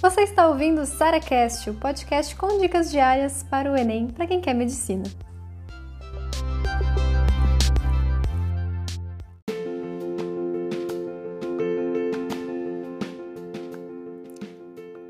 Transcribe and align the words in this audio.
Você 0.00 0.20
está 0.22 0.48
ouvindo 0.48 0.82
o 0.82 0.86
SaraCast, 0.86 1.70
o 1.70 1.74
podcast 1.74 2.36
com 2.36 2.58
dicas 2.58 2.90
diárias 2.90 3.42
para 3.42 3.72
o 3.72 3.76
Enem 3.76 4.08
para 4.08 4.26
quem 4.26 4.40
quer 4.40 4.54
medicina. 4.54 5.04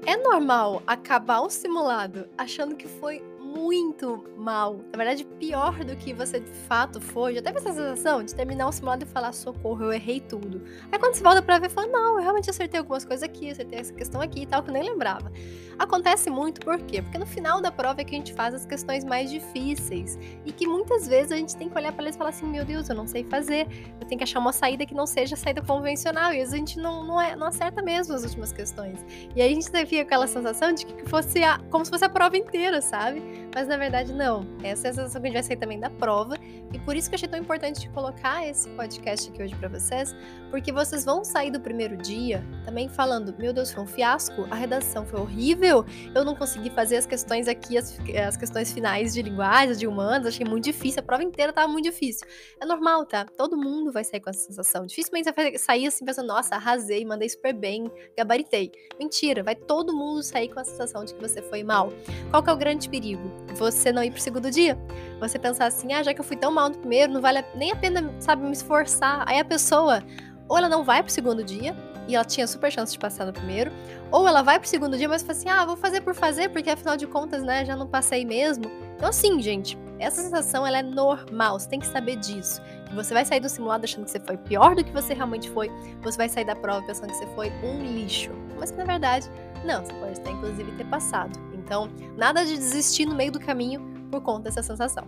É 0.06 0.16
normal 0.16 0.82
acabar 0.86 1.42
um 1.42 1.50
simulado 1.50 2.28
achando 2.38 2.76
que 2.76 2.86
foi 2.86 3.22
muito 3.54 4.24
mal. 4.36 4.80
Na 4.92 4.96
verdade, 4.96 5.24
pior 5.24 5.84
do 5.84 5.96
que 5.96 6.12
você 6.12 6.40
de 6.40 6.50
fato 6.50 7.00
foi. 7.00 7.34
Já 7.34 7.42
teve 7.42 7.58
essa 7.58 7.72
sensação 7.72 8.22
de 8.22 8.34
terminar 8.34 8.68
um 8.68 8.72
simulado 8.72 9.04
e 9.04 9.06
falar: 9.06 9.32
socorro, 9.32 9.84
eu 9.84 9.92
errei 9.92 10.20
tudo. 10.20 10.62
Aí 10.90 10.98
quando 10.98 11.14
você 11.14 11.22
volta 11.22 11.40
pra 11.40 11.58
ver, 11.58 11.70
fala: 11.70 11.86
não, 11.86 12.16
eu 12.16 12.22
realmente 12.22 12.50
acertei 12.50 12.78
algumas 12.78 13.04
coisas 13.04 13.22
aqui, 13.22 13.50
acertei 13.50 13.78
essa 13.78 13.92
questão 13.92 14.20
aqui 14.20 14.42
e 14.42 14.46
tal, 14.46 14.62
que 14.62 14.70
eu 14.70 14.74
nem 14.74 14.82
lembrava. 14.82 15.30
Acontece 15.78 16.30
muito 16.30 16.60
por 16.60 16.78
quê? 16.78 17.02
Porque 17.02 17.18
no 17.18 17.26
final 17.26 17.60
da 17.60 17.70
prova 17.70 18.00
é 18.00 18.04
que 18.04 18.14
a 18.14 18.18
gente 18.18 18.32
faz 18.32 18.54
as 18.54 18.66
questões 18.66 19.04
mais 19.04 19.30
difíceis 19.30 20.18
e 20.44 20.52
que 20.52 20.66
muitas 20.66 21.06
vezes 21.06 21.32
a 21.32 21.36
gente 21.36 21.56
tem 21.56 21.68
que 21.68 21.76
olhar 21.76 21.92
para 21.92 22.04
eles 22.04 22.16
e 22.16 22.18
falar 22.18 22.30
assim: 22.30 22.46
meu 22.46 22.64
Deus, 22.64 22.88
eu 22.88 22.94
não 22.94 23.06
sei 23.06 23.24
fazer, 23.24 23.66
eu 24.00 24.06
tenho 24.06 24.18
que 24.18 24.24
achar 24.24 24.40
uma 24.40 24.52
saída 24.52 24.84
que 24.84 24.94
não 24.94 25.06
seja 25.06 25.34
a 25.34 25.38
saída 25.38 25.62
convencional. 25.62 26.32
E 26.32 26.40
às 26.40 26.50
vezes 26.50 26.54
a 26.54 26.56
gente 26.56 26.78
não, 26.78 27.04
não, 27.04 27.20
é, 27.20 27.36
não 27.36 27.46
acerta 27.46 27.82
mesmo 27.82 28.14
as 28.14 28.24
últimas 28.24 28.52
questões. 28.52 29.04
E 29.34 29.40
aí 29.40 29.52
a 29.52 29.54
gente 29.54 29.70
fica 29.86 30.02
aquela 30.02 30.26
sensação 30.26 30.72
de 30.72 30.86
que 30.86 31.08
fosse 31.08 31.42
a, 31.42 31.58
como 31.70 31.84
se 31.84 31.90
fosse 31.90 32.04
a 32.04 32.08
prova 32.08 32.36
inteira, 32.36 32.80
sabe? 32.80 33.22
Mas 33.54 33.68
na 33.68 33.76
verdade 33.76 34.12
não. 34.12 34.46
Essa 34.62 34.88
é 34.88 34.90
a 34.90 34.94
sensação 34.94 35.20
que 35.20 35.28
a 35.28 35.30
gente 35.30 35.34
vai 35.34 35.42
sair 35.42 35.56
também 35.56 35.78
da 35.78 35.88
prova. 35.88 36.36
E 36.72 36.78
por 36.80 36.96
isso 36.96 37.08
que 37.08 37.14
eu 37.14 37.18
achei 37.18 37.28
tão 37.28 37.38
importante 37.38 37.82
de 37.82 37.88
colocar 37.90 38.44
esse 38.44 38.68
podcast 38.70 39.30
aqui 39.30 39.40
hoje 39.40 39.54
para 39.54 39.68
vocês, 39.68 40.14
porque 40.50 40.72
vocês 40.72 41.04
vão 41.04 41.24
sair 41.24 41.52
do 41.52 41.60
primeiro 41.60 41.96
dia 41.96 42.44
também 42.64 42.88
falando: 42.88 43.32
meu 43.38 43.52
Deus, 43.52 43.70
foi 43.70 43.84
um 43.84 43.86
fiasco, 43.86 44.44
a 44.50 44.56
redação 44.56 45.06
foi 45.06 45.20
horrível, 45.20 45.86
eu 46.12 46.24
não 46.24 46.34
consegui 46.34 46.70
fazer 46.70 46.96
as 46.96 47.06
questões 47.06 47.46
aqui, 47.46 47.78
as, 47.78 47.96
as 48.26 48.36
questões 48.36 48.72
finais 48.72 49.14
de 49.14 49.22
linguagem, 49.22 49.76
de 49.76 49.86
humanas, 49.86 50.26
achei 50.26 50.44
muito 50.44 50.64
difícil, 50.64 51.00
a 51.00 51.04
prova 51.04 51.22
inteira 51.22 51.52
tava 51.52 51.68
muito 51.68 51.84
difícil. 51.84 52.26
É 52.60 52.66
normal, 52.66 53.06
tá? 53.06 53.24
Todo 53.24 53.56
mundo 53.56 53.92
vai 53.92 54.02
sair 54.02 54.20
com 54.20 54.30
essa 54.30 54.40
sensação. 54.40 54.84
Dificilmente 54.84 55.28
você 55.28 55.32
vai 55.32 55.56
sair 55.56 55.86
assim 55.86 56.04
pensando: 56.04 56.26
nossa, 56.26 56.56
arrasei, 56.56 57.04
mandei 57.04 57.28
super 57.28 57.54
bem, 57.54 57.88
gabaritei. 58.18 58.72
Mentira, 58.98 59.44
vai 59.44 59.54
todo 59.54 59.96
mundo 59.96 60.24
sair 60.24 60.48
com 60.48 60.58
a 60.58 60.64
sensação 60.64 61.04
de 61.04 61.14
que 61.14 61.20
você 61.20 61.40
foi 61.40 61.62
mal. 61.62 61.92
Qual 62.30 62.42
que 62.42 62.50
é 62.50 62.52
o 62.52 62.56
grande 62.56 62.88
perigo? 62.88 63.43
Você 63.54 63.92
não 63.92 64.02
ir 64.02 64.10
pro 64.10 64.20
segundo 64.20 64.50
dia. 64.50 64.78
Você 65.20 65.38
pensar 65.38 65.66
assim, 65.66 65.92
ah, 65.92 66.02
já 66.02 66.12
que 66.12 66.20
eu 66.20 66.24
fui 66.24 66.36
tão 66.36 66.52
mal 66.52 66.68
no 66.68 66.76
primeiro, 66.76 67.12
não 67.12 67.20
vale 67.20 67.44
nem 67.54 67.72
a 67.72 67.76
pena, 67.76 68.12
sabe, 68.18 68.42
me 68.42 68.52
esforçar. 68.52 69.24
Aí 69.26 69.38
a 69.38 69.44
pessoa, 69.44 70.02
ou 70.48 70.58
ela 70.58 70.68
não 70.68 70.84
vai 70.84 71.02
pro 71.02 71.12
segundo 71.12 71.42
dia, 71.42 71.74
e 72.06 72.14
ela 72.14 72.24
tinha 72.24 72.46
super 72.46 72.70
chance 72.70 72.92
de 72.92 72.98
passar 72.98 73.24
no 73.24 73.32
primeiro, 73.32 73.70
ou 74.10 74.28
ela 74.28 74.42
vai 74.42 74.58
pro 74.58 74.68
segundo 74.68 74.96
dia, 74.96 75.08
mas 75.08 75.22
fala 75.22 75.32
assim, 75.32 75.48
ah, 75.48 75.64
vou 75.64 75.76
fazer 75.76 76.00
por 76.02 76.14
fazer, 76.14 76.50
porque 76.50 76.70
afinal 76.70 76.96
de 76.96 77.06
contas, 77.06 77.42
né, 77.42 77.64
já 77.64 77.74
não 77.74 77.86
passei 77.86 78.24
mesmo. 78.24 78.64
Então 78.96 79.08
assim, 79.08 79.40
gente, 79.40 79.78
essa 79.98 80.22
sensação, 80.22 80.66
ela 80.66 80.78
é 80.78 80.82
normal, 80.82 81.58
você 81.58 81.68
tem 81.68 81.80
que 81.80 81.86
saber 81.86 82.16
disso. 82.16 82.60
Que 82.86 82.94
você 82.94 83.14
vai 83.14 83.24
sair 83.24 83.40
do 83.40 83.48
simulado 83.48 83.84
achando 83.84 84.04
que 84.04 84.10
você 84.10 84.20
foi 84.20 84.36
pior 84.36 84.74
do 84.74 84.84
que 84.84 84.92
você 84.92 85.14
realmente 85.14 85.48
foi, 85.50 85.70
você 86.02 86.16
vai 86.16 86.28
sair 86.28 86.44
da 86.44 86.54
prova 86.54 86.84
pensando 86.86 87.10
que 87.10 87.16
você 87.16 87.26
foi 87.28 87.50
um 87.62 87.82
lixo. 87.82 88.30
Mas 88.58 88.70
que 88.70 88.76
na 88.76 88.84
verdade, 88.84 89.30
não, 89.64 89.84
você 89.84 89.92
pode 89.94 90.20
até 90.20 90.30
inclusive 90.30 90.70
ter 90.72 90.84
passado. 90.86 91.38
Então, 91.64 91.90
nada 92.16 92.44
de 92.44 92.56
desistir 92.56 93.06
no 93.06 93.14
meio 93.14 93.32
do 93.32 93.40
caminho 93.40 93.80
por 94.10 94.20
conta 94.20 94.44
dessa 94.44 94.62
sensação. 94.62 95.04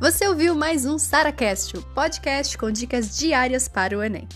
Você 0.00 0.28
ouviu 0.28 0.54
mais 0.54 0.84
um 0.84 0.98
SaraCast, 0.98 1.80
podcast 1.94 2.58
com 2.58 2.70
dicas 2.70 3.16
diárias 3.16 3.68
para 3.68 3.96
o 3.96 4.02
Enem. 4.02 4.28